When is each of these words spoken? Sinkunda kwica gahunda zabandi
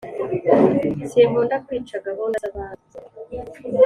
Sinkunda 1.11 1.55
kwica 1.65 1.97
gahunda 2.07 2.35
zabandi 2.43 2.85